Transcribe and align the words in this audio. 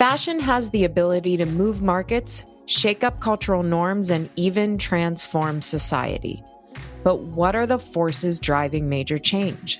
Fashion 0.00 0.40
has 0.40 0.70
the 0.70 0.84
ability 0.84 1.36
to 1.36 1.44
move 1.44 1.82
markets, 1.82 2.42
shake 2.64 3.04
up 3.04 3.20
cultural 3.20 3.62
norms, 3.62 4.08
and 4.08 4.30
even 4.34 4.78
transform 4.78 5.60
society. 5.60 6.42
But 7.04 7.18
what 7.18 7.54
are 7.54 7.66
the 7.66 7.78
forces 7.78 8.40
driving 8.40 8.88
major 8.88 9.18
change? 9.18 9.78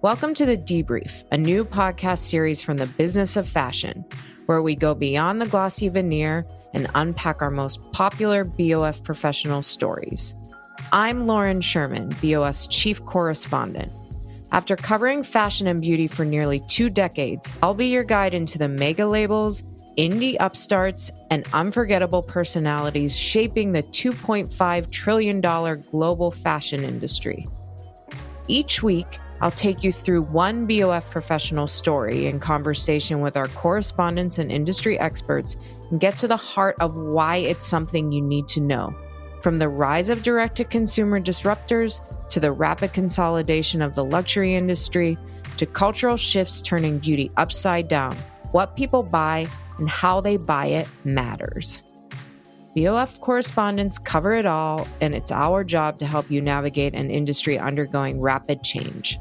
Welcome 0.00 0.32
to 0.32 0.46
The 0.46 0.56
Debrief, 0.56 1.24
a 1.32 1.36
new 1.36 1.66
podcast 1.66 2.20
series 2.20 2.62
from 2.62 2.78
the 2.78 2.86
business 2.86 3.36
of 3.36 3.46
fashion, 3.46 4.06
where 4.46 4.62
we 4.62 4.74
go 4.74 4.94
beyond 4.94 5.42
the 5.42 5.46
glossy 5.48 5.90
veneer 5.90 6.46
and 6.72 6.88
unpack 6.94 7.42
our 7.42 7.50
most 7.50 7.92
popular 7.92 8.42
BOF 8.42 9.02
professional 9.02 9.60
stories. 9.60 10.34
I'm 10.92 11.26
Lauren 11.26 11.60
Sherman, 11.60 12.08
BOF's 12.22 12.66
chief 12.68 13.04
correspondent. 13.04 13.92
After 14.52 14.76
covering 14.76 15.22
fashion 15.22 15.66
and 15.66 15.82
beauty 15.82 16.06
for 16.06 16.24
nearly 16.24 16.60
two 16.68 16.88
decades, 16.88 17.52
I'll 17.62 17.74
be 17.74 17.88
your 17.88 18.04
guide 18.04 18.32
into 18.32 18.58
the 18.58 18.68
mega 18.68 19.06
labels, 19.06 19.62
indie 19.98 20.36
upstarts, 20.38 21.10
and 21.30 21.46
unforgettable 21.52 22.22
personalities 22.22 23.18
shaping 23.18 23.72
the 23.72 23.82
$2.5 23.82 24.90
trillion 24.90 25.40
global 25.40 26.30
fashion 26.30 26.84
industry. 26.84 27.48
Each 28.46 28.82
week, 28.82 29.18
I'll 29.40 29.50
take 29.50 29.82
you 29.82 29.92
through 29.92 30.22
one 30.22 30.66
BOF 30.66 31.10
professional 31.10 31.66
story 31.66 32.26
in 32.26 32.40
conversation 32.40 33.20
with 33.20 33.36
our 33.36 33.48
correspondents 33.48 34.38
and 34.38 34.50
industry 34.50 34.98
experts 34.98 35.56
and 35.90 36.00
get 36.00 36.16
to 36.18 36.28
the 36.28 36.36
heart 36.36 36.76
of 36.80 36.96
why 36.96 37.36
it's 37.36 37.66
something 37.66 38.12
you 38.12 38.22
need 38.22 38.48
to 38.48 38.60
know. 38.60 38.94
From 39.42 39.58
the 39.58 39.68
rise 39.68 40.08
of 40.08 40.22
direct 40.22 40.56
to 40.56 40.64
consumer 40.64 41.20
disruptors 41.20 42.00
to 42.30 42.40
the 42.40 42.52
rapid 42.52 42.92
consolidation 42.92 43.82
of 43.82 43.94
the 43.94 44.04
luxury 44.04 44.54
industry 44.54 45.16
to 45.56 45.66
cultural 45.66 46.16
shifts 46.16 46.60
turning 46.60 46.98
beauty 46.98 47.30
upside 47.36 47.88
down, 47.88 48.16
what 48.50 48.76
people 48.76 49.02
buy 49.02 49.46
and 49.78 49.88
how 49.88 50.20
they 50.20 50.36
buy 50.36 50.66
it 50.66 50.88
matters. 51.04 51.82
BOF 52.74 53.20
correspondents 53.20 53.98
cover 53.98 54.34
it 54.34 54.44
all, 54.44 54.86
and 55.00 55.14
it's 55.14 55.32
our 55.32 55.64
job 55.64 55.98
to 55.98 56.06
help 56.06 56.30
you 56.30 56.42
navigate 56.42 56.94
an 56.94 57.10
industry 57.10 57.58
undergoing 57.58 58.20
rapid 58.20 58.62
change. 58.62 59.18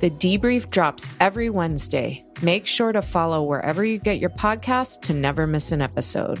The 0.00 0.10
debrief 0.10 0.68
drops 0.70 1.08
every 1.20 1.48
Wednesday. 1.48 2.24
Make 2.42 2.66
sure 2.66 2.92
to 2.92 3.02
follow 3.02 3.44
wherever 3.44 3.84
you 3.84 3.98
get 3.98 4.18
your 4.18 4.30
podcasts 4.30 5.00
to 5.02 5.14
never 5.14 5.46
miss 5.46 5.70
an 5.70 5.80
episode. 5.80 6.40